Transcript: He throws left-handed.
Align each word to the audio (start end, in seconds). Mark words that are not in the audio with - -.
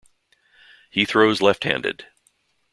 He 0.89 1.05
throws 1.05 1.43
left-handed. 1.43 2.07